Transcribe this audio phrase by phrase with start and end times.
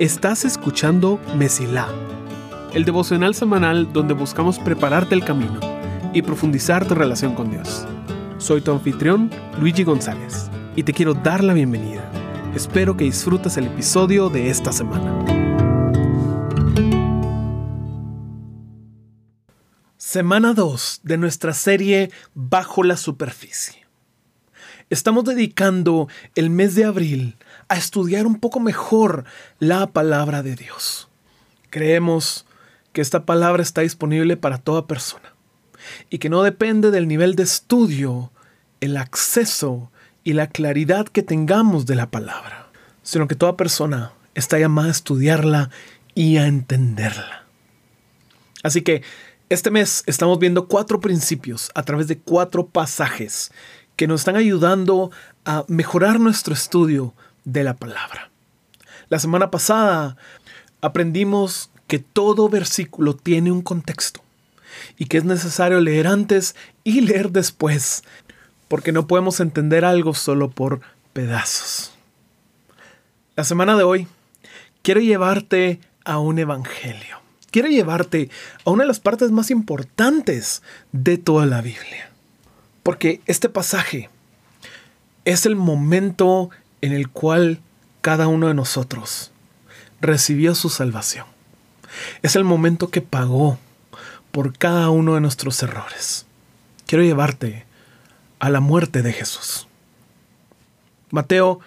[0.00, 1.86] Estás escuchando Mesilá,
[2.72, 5.60] el devocional semanal donde buscamos prepararte el camino
[6.14, 7.86] y profundizar tu relación con Dios.
[8.38, 9.30] Soy tu anfitrión,
[9.60, 12.10] Luigi González, y te quiero dar la bienvenida.
[12.54, 15.22] Espero que disfrutes el episodio de esta semana.
[19.98, 23.79] Semana 2 de nuestra serie Bajo la Superficie.
[24.90, 27.36] Estamos dedicando el mes de abril
[27.68, 29.24] a estudiar un poco mejor
[29.60, 31.08] la palabra de Dios.
[31.70, 32.44] Creemos
[32.92, 35.32] que esta palabra está disponible para toda persona
[36.10, 38.32] y que no depende del nivel de estudio,
[38.80, 39.92] el acceso
[40.24, 42.68] y la claridad que tengamos de la palabra,
[43.04, 45.70] sino que toda persona está llamada a estudiarla
[46.16, 47.46] y a entenderla.
[48.64, 49.04] Así que
[49.50, 53.52] este mes estamos viendo cuatro principios a través de cuatro pasajes
[54.00, 55.10] que nos están ayudando
[55.44, 57.12] a mejorar nuestro estudio
[57.44, 58.30] de la palabra.
[59.10, 60.16] La semana pasada
[60.80, 64.22] aprendimos que todo versículo tiene un contexto
[64.96, 68.02] y que es necesario leer antes y leer después,
[68.68, 70.80] porque no podemos entender algo solo por
[71.12, 71.92] pedazos.
[73.36, 74.08] La semana de hoy
[74.80, 77.20] quiero llevarte a un evangelio.
[77.50, 78.30] Quiero llevarte
[78.64, 82.09] a una de las partes más importantes de toda la Biblia.
[82.90, 84.10] Porque este pasaje
[85.24, 87.60] es el momento en el cual
[88.00, 89.30] cada uno de nosotros
[90.00, 91.24] recibió su salvación.
[92.22, 93.60] Es el momento que pagó
[94.32, 96.26] por cada uno de nuestros errores.
[96.84, 97.64] Quiero llevarte
[98.40, 99.68] a la muerte de Jesús.
[101.12, 101.60] Mateo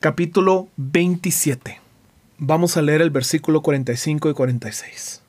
[0.00, 1.80] capítulo 27.
[2.36, 5.22] Vamos a leer el versículo 45 y 46.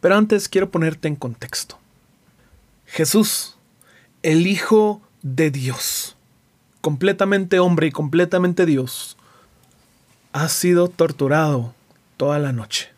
[0.00, 1.76] Pero antes quiero ponerte en contexto.
[2.86, 3.56] Jesús,
[4.22, 6.16] el Hijo de Dios,
[6.80, 9.16] completamente hombre y completamente Dios,
[10.32, 11.74] ha sido torturado
[12.16, 12.90] toda la noche.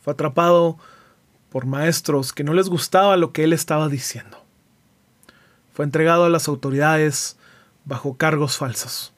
[0.00, 0.78] Fue atrapado
[1.50, 4.38] por maestros que no les gustaba lo que él estaba diciendo.
[5.74, 7.36] Fue entregado a las autoridades
[7.84, 9.12] bajo cargos falsos.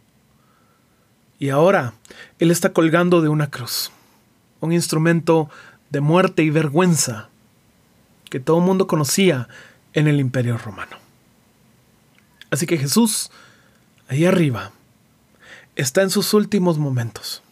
[1.38, 1.94] Y ahora
[2.38, 3.90] él está colgando de una cruz,
[4.60, 5.50] un instrumento
[5.90, 7.28] de muerte y vergüenza
[8.30, 9.48] que todo el mundo conocía
[9.92, 10.99] en el imperio romano.
[12.50, 13.30] Así que Jesús
[14.10, 14.72] ahí arriba,
[15.76, 17.42] está en sus últimos momentos.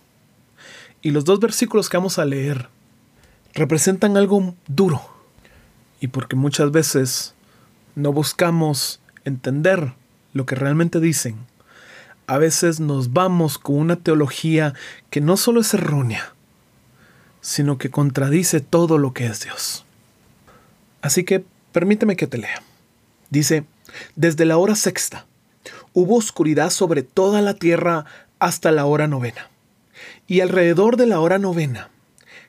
[1.00, 2.69] Y los dos versículos que vamos a leer
[3.54, 5.00] representan algo duro.
[6.00, 7.34] Y porque muchas veces
[7.94, 9.94] no buscamos entender
[10.32, 11.36] lo que realmente dicen,
[12.26, 14.75] a veces nos vamos con una teología
[15.10, 16.34] que no solo es errónea,
[17.41, 19.84] sino que contradice todo lo que es Dios.
[21.03, 22.62] Así que permíteme que te lea.
[23.30, 23.65] Dice,
[24.16, 25.26] desde la hora sexta,
[25.93, 28.04] hubo oscuridad sobre toda la tierra
[28.38, 29.50] hasta la hora novena.
[30.26, 31.91] Y alrededor de la hora novena,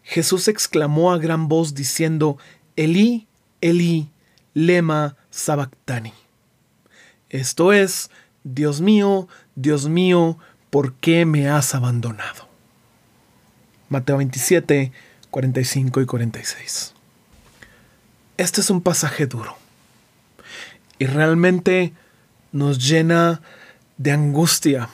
[0.04, 2.38] Jesús exclamó a gran voz diciendo,
[2.76, 3.28] Elí,
[3.62, 4.10] Elí,
[4.54, 6.14] lema sabactani.
[7.30, 8.10] Esto es,
[8.44, 10.38] Dios mío, Dios mío,
[10.70, 12.48] ¿por qué me has abandonado?
[13.90, 14.92] Mateo 27,
[15.30, 16.94] 45 y 46.
[18.38, 19.58] Este es un pasaje duro.
[21.00, 21.94] Y realmente
[22.52, 23.42] nos llena
[23.98, 24.90] de angustia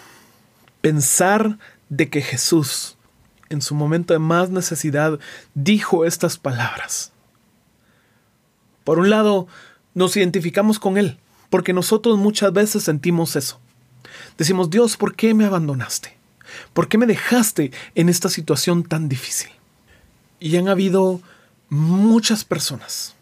[0.82, 1.58] pensar
[1.90, 2.96] de que Jesús,
[3.50, 5.20] en su momento de más necesidad,
[5.56, 7.12] dijo estas palabras.
[8.84, 9.48] Por un lado,
[9.96, 11.18] nos identificamos con Él,
[11.50, 13.60] porque nosotros muchas veces sentimos eso.
[14.38, 16.16] Decimos, Dios, ¿por qué me abandonaste?
[16.74, 19.50] ¿Por qué me dejaste en esta situación tan difícil?
[20.40, 21.22] Y han habido
[21.70, 23.15] muchas personas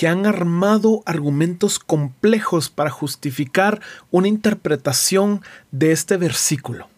[0.00, 6.88] que han armado argumentos complejos para justificar una interpretación de este versículo,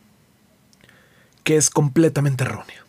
[1.42, 2.86] que es completamente errónea.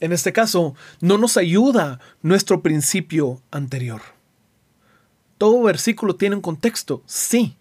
[0.00, 4.00] En este caso, no nos ayuda nuestro principio anterior.
[5.36, 7.58] Todo versículo tiene un contexto, sí,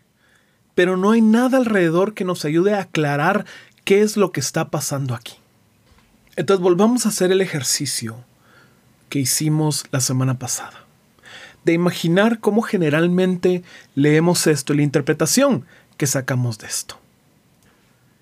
[0.76, 3.46] pero no hay nada alrededor que nos ayude a aclarar
[3.84, 5.34] qué es lo que está pasando aquí.
[6.38, 8.24] Entonces volvamos a hacer el ejercicio
[9.10, 10.87] que hicimos la semana pasada
[11.68, 13.62] de imaginar cómo generalmente
[13.94, 15.66] leemos esto y la interpretación
[15.98, 16.98] que sacamos de esto.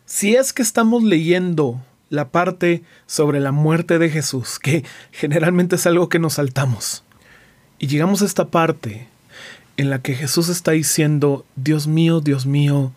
[0.07, 5.86] Si es que estamos leyendo la parte sobre la muerte de Jesús, que generalmente es
[5.86, 7.03] algo que nos saltamos,
[7.77, 9.07] y llegamos a esta parte
[9.77, 12.94] en la que Jesús está diciendo, Dios mío, Dios mío,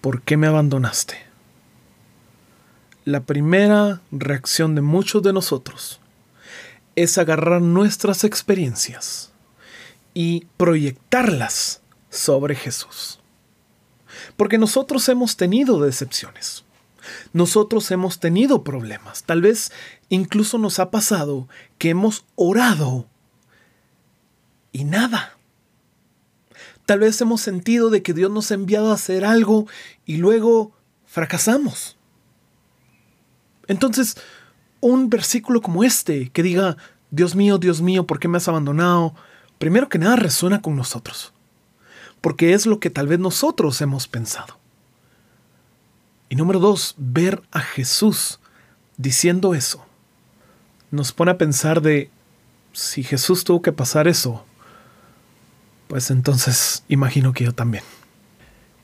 [0.00, 1.18] ¿por qué me abandonaste?
[3.04, 6.00] La primera reacción de muchos de nosotros
[6.96, 9.33] es agarrar nuestras experiencias
[10.14, 13.20] y proyectarlas sobre Jesús.
[14.36, 16.64] Porque nosotros hemos tenido decepciones.
[17.32, 19.24] Nosotros hemos tenido problemas.
[19.24, 19.72] Tal vez
[20.08, 23.06] incluso nos ha pasado que hemos orado
[24.72, 25.36] y nada.
[26.86, 29.66] Tal vez hemos sentido de que Dios nos ha enviado a hacer algo
[30.06, 30.72] y luego
[31.06, 31.96] fracasamos.
[33.66, 34.16] Entonces,
[34.80, 36.76] un versículo como este que diga,
[37.10, 39.14] Dios mío, Dios mío, ¿por qué me has abandonado?
[39.58, 41.32] Primero que nada resuena con nosotros,
[42.20, 44.58] porque es lo que tal vez nosotros hemos pensado.
[46.28, 48.40] Y número dos, ver a Jesús
[48.96, 49.84] diciendo eso
[50.94, 52.10] nos pone a pensar de
[52.72, 54.44] si Jesús tuvo que pasar eso,
[55.88, 57.84] pues entonces imagino que yo también.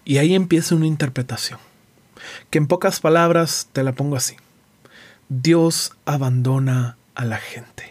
[0.04, 1.58] Y ahí empieza una interpretación,
[2.50, 4.36] que en pocas palabras te la pongo así.
[5.28, 7.89] Dios abandona a la gente.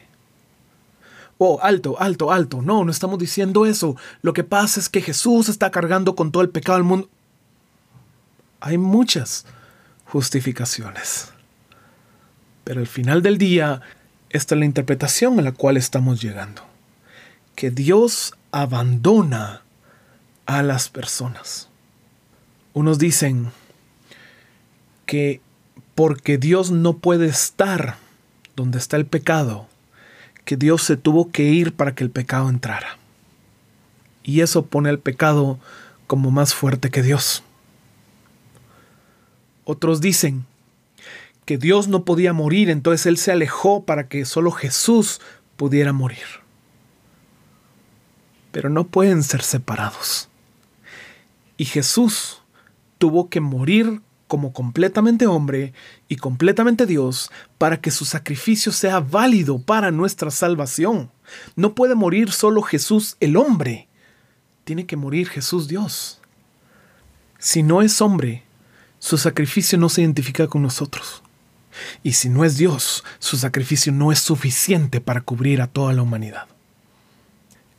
[1.42, 2.62] Oh, alto, alto, alto.
[2.62, 3.96] No, no estamos diciendo eso.
[4.22, 7.10] Lo que pasa es que Jesús está cargando con todo el pecado del mundo.
[8.60, 9.46] Hay muchas
[10.04, 11.32] justificaciones.
[12.66, 13.82] Pero al final del día,
[14.30, 16.62] esta es la interpretación a la cual estamos llegando.
[17.56, 19.64] Que Dios abandona
[20.46, 21.70] a las personas.
[22.74, 23.52] Unos dicen
[25.06, 25.40] que
[25.96, 27.96] porque Dios no puede estar
[28.58, 29.70] donde está el pecado,
[30.50, 32.98] que Dios se tuvo que ir para que el pecado entrara.
[34.24, 35.60] Y eso pone al pecado
[36.07, 37.44] como más fuerte que Dios.
[39.63, 40.48] Otros dicen
[41.46, 45.22] que Dios no podía morir, entonces Él se alejó para que solo Jesús
[45.56, 46.25] pudiera morir.
[48.52, 50.30] Pero no pueden ser separados.
[51.57, 52.42] Y Jesús
[52.98, 55.74] tuvo que morir como completamente hombre
[56.08, 61.12] y completamente Dios para que su sacrificio sea válido para nuestra salvación.
[61.56, 63.90] No puede morir solo Jesús el hombre,
[64.64, 66.22] tiene que morir Jesús Dios.
[67.40, 68.44] Si no es hombre,
[69.00, 71.24] su sacrificio no se identifica con nosotros.
[72.04, 76.04] Y si no es Dios, su sacrificio no es suficiente para cubrir a toda la
[76.04, 76.48] humanidad.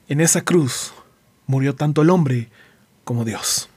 [0.09, 0.93] En esa cruz
[1.47, 2.49] murió tanto el hombre
[3.05, 3.70] como Dios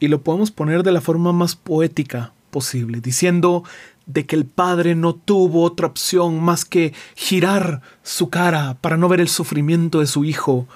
[0.00, 3.64] y lo podemos poner de la forma más poética posible, diciendo
[4.06, 9.08] de que el Padre no tuvo otra opción más que girar su cara para no
[9.08, 10.66] ver el sufrimiento de su Hijo.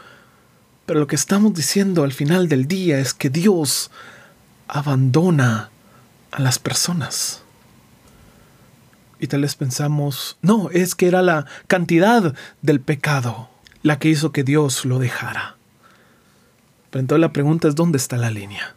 [0.87, 3.91] Pero lo que estamos diciendo al final del día es que Dios
[4.67, 5.71] abandona
[6.33, 7.43] a las personas.
[9.21, 13.49] Y tal vez pensamos, no, es que era la cantidad del pecado
[13.83, 15.57] la que hizo que Dios lo dejara.
[16.91, 18.75] Pero entonces la pregunta es, ¿dónde está la línea?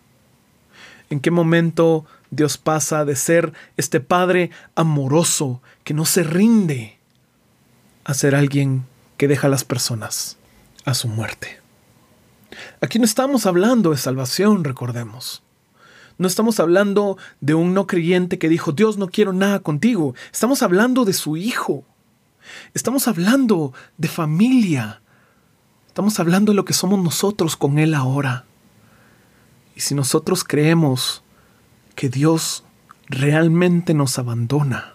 [1.13, 6.97] En qué momento Dios pasa de ser este Padre amoroso que no se rinde
[8.03, 8.85] a ser alguien
[9.17, 10.37] que deja a las personas
[10.85, 11.61] a su muerte.
[12.81, 15.43] Aquí no estamos hablando de salvación, recordemos.
[16.17, 20.15] No estamos hablando de un no creyente que dijo, Dios, no quiero nada contigo.
[20.31, 21.83] Estamos hablando de su Hijo.
[22.73, 25.01] Estamos hablando de familia.
[25.87, 28.45] Estamos hablando de lo que somos nosotros con Él ahora.
[29.75, 31.23] Y si nosotros creemos
[31.95, 32.63] que Dios
[33.07, 34.93] realmente nos abandona,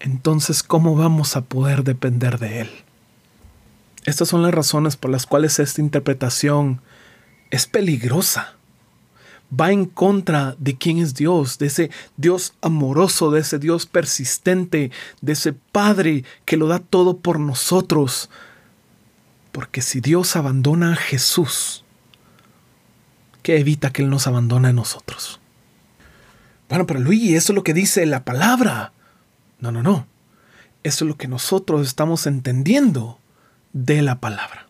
[0.00, 2.70] entonces ¿cómo vamos a poder depender de Él?
[4.04, 6.80] Estas son las razones por las cuales esta interpretación
[7.50, 8.54] es peligrosa.
[9.58, 14.90] Va en contra de quién es Dios, de ese Dios amoroso, de ese Dios persistente,
[15.20, 18.30] de ese Padre que lo da todo por nosotros.
[19.52, 21.84] Porque si Dios abandona a Jesús,
[23.42, 25.40] que evita que Él nos abandone a nosotros.
[26.68, 28.92] Bueno, pero Luigi, eso es lo que dice la palabra.
[29.58, 30.06] No, no, no.
[30.82, 33.18] Eso es lo que nosotros estamos entendiendo
[33.72, 34.66] de la palabra.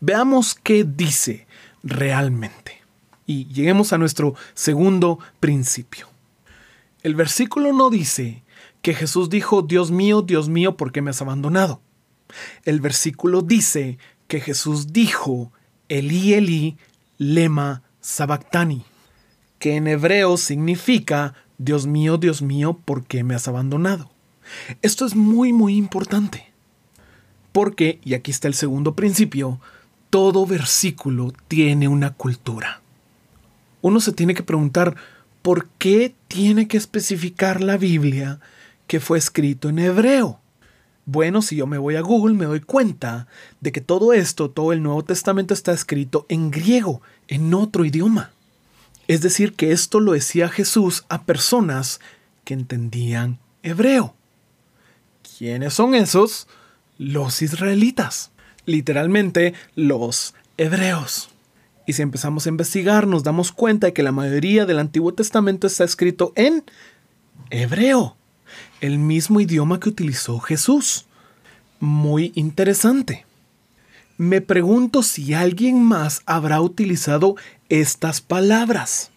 [0.00, 1.46] Veamos qué dice
[1.82, 2.82] realmente.
[3.26, 6.08] Y lleguemos a nuestro segundo principio.
[7.02, 8.42] El versículo no dice
[8.82, 11.80] que Jesús dijo, Dios mío, Dios mío, ¿por qué me has abandonado?
[12.64, 13.98] El versículo dice
[14.28, 15.52] que Jesús dijo,
[15.88, 16.76] Elí, Elí,
[17.18, 18.84] lema sabactani,
[19.58, 24.10] que en hebreo significa Dios mío, Dios mío, ¿por qué me has abandonado?
[24.82, 26.52] Esto es muy, muy importante.
[27.52, 29.60] Porque, y aquí está el segundo principio,
[30.10, 32.80] todo versículo tiene una cultura.
[33.80, 34.96] Uno se tiene que preguntar,
[35.42, 38.40] ¿por qué tiene que especificar la Biblia
[38.86, 40.40] que fue escrito en hebreo?
[41.08, 43.28] Bueno, si yo me voy a Google me doy cuenta
[43.60, 48.32] de que todo esto, todo el Nuevo Testamento está escrito en griego, en otro idioma.
[49.06, 52.00] Es decir, que esto lo decía Jesús a personas
[52.44, 54.14] que entendían hebreo.
[55.38, 56.48] ¿Quiénes son esos?
[56.98, 58.32] Los israelitas.
[58.64, 61.28] Literalmente, los hebreos.
[61.86, 65.68] Y si empezamos a investigar, nos damos cuenta de que la mayoría del Antiguo Testamento
[65.68, 66.64] está escrito en
[67.50, 68.15] hebreo,
[68.80, 71.06] el mismo idioma que utilizó Jesús.
[71.80, 73.26] Muy interesante.
[74.18, 77.36] Me pregunto si alguien más habrá utilizado
[77.68, 79.10] estas palabras.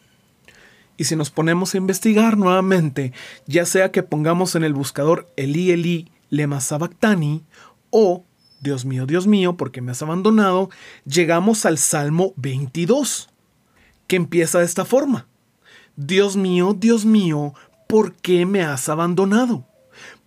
[0.98, 3.13] Y si nos ponemos a investigar nuevamente,
[3.48, 7.43] ya sea que pongamos en el buscador Eli Eli lema sabactani
[7.89, 8.25] o
[8.62, 10.69] Dios mío, Dios mío, porque me has abandonado,
[11.05, 13.29] llegamos al Salmo 22,
[14.07, 15.27] que empieza de esta forma.
[15.95, 17.53] Dios mío, Dios mío,
[17.89, 19.65] ¿por qué me has abandonado?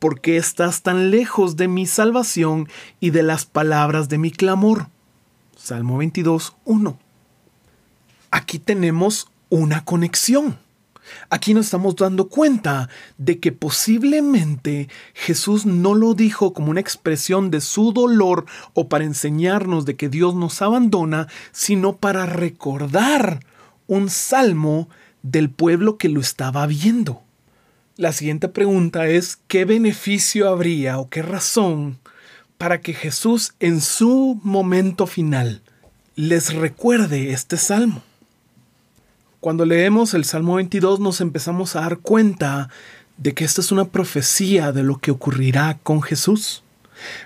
[0.01, 4.89] ¿Por qué estás tan lejos de mi salvación y de las palabras de mi clamor?
[5.57, 6.99] Salmo 22, 1.
[8.33, 10.59] Aquí tenemos una conexión.
[11.31, 17.53] Aquí nos estamos dando cuenta de que posiblemente Jesús no lo dijo como una expresión
[17.53, 23.39] de su dolor o para enseñarnos de que Dios nos abandona, sino para recordar
[23.87, 24.89] un salmo
[25.23, 27.23] del pueblo que lo estaba viendo.
[27.99, 31.99] La siguiente pregunta es, ¿qué beneficio habría o qué razón
[32.57, 35.61] para que Jesús en su momento final
[36.17, 38.03] les recuerde este salmo?
[39.41, 42.71] Cuando leemos el Salmo 22 nos empezamos a dar cuenta
[43.19, 46.63] de que esta es una profecía de lo que ocurrirá con Jesús.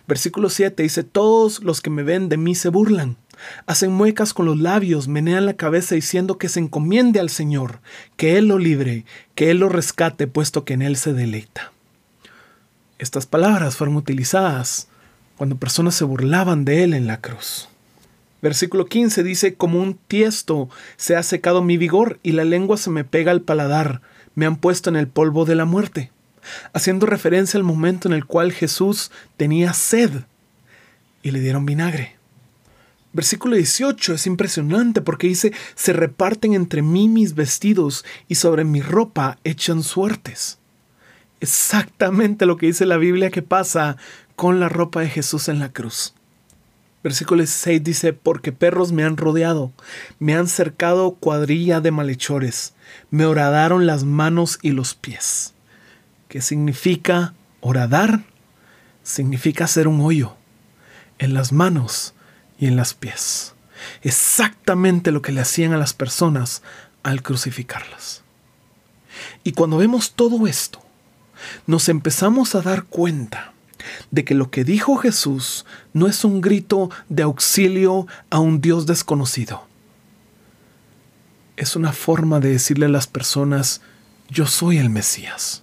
[0.09, 3.17] Versículo 7 dice, todos los que me ven de mí se burlan,
[3.66, 7.81] hacen muecas con los labios, menean la cabeza diciendo que se encomiende al Señor,
[8.16, 11.73] que Él lo libre, que Él lo rescate, puesto que en Él se deleita.
[12.99, 14.88] Estas palabras fueron utilizadas
[15.37, 17.69] cuando personas se burlaban de Él en la cruz.
[18.43, 22.90] Versículo 15 dice, como un tiesto se ha secado mi vigor y la lengua se
[22.90, 24.02] me pega al paladar,
[24.35, 26.11] me han puesto en el polvo de la muerte,
[26.73, 30.11] haciendo referencia al momento en el cual Jesús tenía sed
[31.23, 32.16] y le dieron vinagre.
[33.17, 38.83] Versículo 18 es impresionante porque dice, se reparten entre mí mis vestidos y sobre mi
[38.83, 40.59] ropa echan suertes.
[41.41, 43.97] Exactamente lo que dice la Biblia que pasa
[44.35, 46.13] con la ropa de Jesús en la cruz.
[47.03, 49.73] Versículo 16 dice, porque perros me han rodeado,
[50.19, 52.75] me han cercado cuadrilla de malhechores,
[53.11, 55.55] me horadaron las manos y los pies.
[56.29, 57.33] ¿Qué significa
[57.63, 58.25] horadar?
[59.03, 60.37] Significa hacer un hoyo
[61.19, 62.13] en las manos
[62.59, 63.55] y en las pies.
[64.03, 66.63] Exactamente lo que le hacían a las personas
[67.03, 68.23] al crucificarlas.
[69.45, 70.83] Y cuando vemos todo esto,
[71.67, 73.53] nos empezamos a dar cuenta
[74.11, 78.87] de que lo que dijo Jesús no es un grito de auxilio a un Dios
[78.87, 79.67] desconocido.
[81.57, 83.81] Es una forma de decirle a las personas,
[84.29, 85.63] yo soy el Mesías,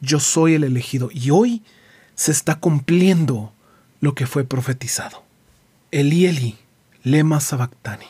[0.00, 1.62] yo soy el elegido y hoy
[2.14, 3.52] se está cumpliendo
[4.00, 5.27] lo que fue profetizado.
[5.90, 6.56] Eli Eli,
[7.02, 8.06] lema sabactani.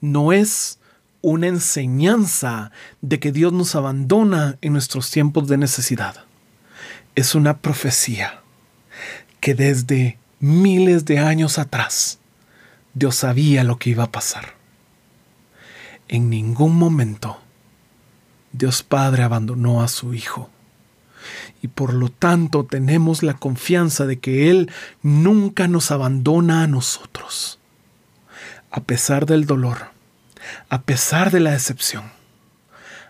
[0.00, 0.78] No es
[1.22, 6.24] una enseñanza de que Dios nos abandona en nuestros tiempos de necesidad
[7.14, 8.40] es una profecía
[9.40, 12.18] que desde miles de años atrás
[12.94, 14.54] Dios sabía lo que iba a pasar.
[16.08, 17.38] En ningún momento
[18.52, 20.50] Dios Padre abandonó a su Hijo.
[21.62, 24.70] Y por lo tanto tenemos la confianza de que Él
[25.02, 27.58] nunca nos abandona a nosotros.
[28.70, 29.90] A pesar del dolor,
[30.68, 32.04] a pesar de la decepción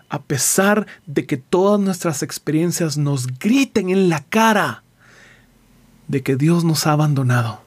[0.09, 4.83] a pesar de que todas nuestras experiencias nos griten en la cara
[6.07, 7.61] de que Dios nos ha abandonado.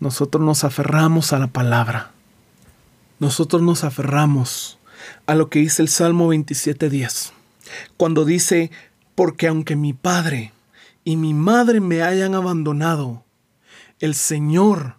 [0.00, 2.10] Nosotros nos aferramos a la palabra.
[3.18, 4.78] Nosotros nos aferramos
[5.26, 7.32] a lo que dice el Salmo 27.10,
[7.96, 8.70] cuando dice,
[9.14, 10.52] porque aunque mi padre
[11.04, 13.24] y mi madre me hayan abandonado,
[14.00, 14.96] el Señor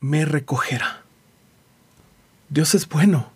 [0.00, 1.02] me recogerá.
[2.48, 3.30] Dios es bueno.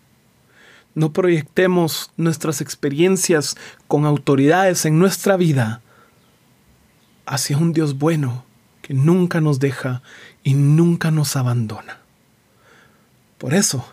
[0.94, 3.56] No proyectemos nuestras experiencias
[3.86, 5.80] con autoridades en nuestra vida
[7.26, 8.44] hacia un Dios bueno
[8.82, 10.02] que nunca nos deja
[10.42, 12.00] y nunca nos abandona.
[13.38, 13.86] Por eso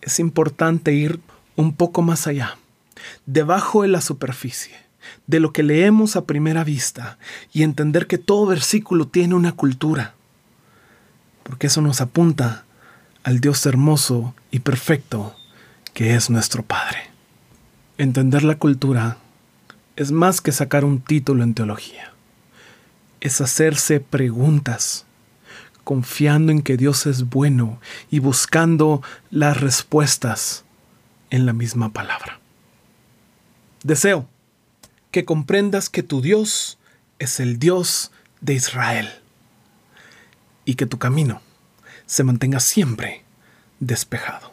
[0.00, 1.20] es importante ir
[1.56, 2.56] un poco más allá,
[3.26, 4.74] debajo de la superficie,
[5.26, 7.18] de lo que leemos a primera vista
[7.52, 10.14] y entender que todo versículo tiene una cultura,
[11.42, 12.64] porque eso nos apunta
[13.24, 15.34] al Dios hermoso y perfecto
[15.94, 17.10] que es nuestro Padre.
[17.98, 19.18] Entender la cultura
[19.96, 22.12] es más que sacar un título en teología.
[23.20, 25.04] Es hacerse preguntas,
[25.84, 27.80] confiando en que Dios es bueno
[28.10, 30.64] y buscando las respuestas
[31.30, 32.41] en la misma palabra.
[33.82, 34.28] Deseo
[35.10, 36.78] que comprendas que tu Dios
[37.18, 39.08] es el Dios de Israel
[40.64, 41.42] y que tu camino
[42.06, 43.24] se mantenga siempre
[43.80, 44.52] despejado.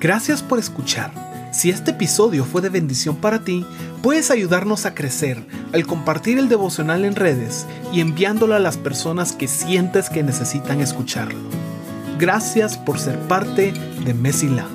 [0.00, 1.12] Gracias por escuchar.
[1.52, 3.64] Si este episodio fue de bendición para ti,
[4.02, 9.32] puedes ayudarnos a crecer al compartir el devocional en redes y enviándolo a las personas
[9.32, 11.40] que sientes que necesitan escucharlo.
[12.18, 13.72] Gracias por ser parte
[14.04, 14.66] de Mesila.